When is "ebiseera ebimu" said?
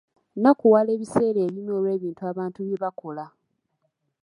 0.95-1.71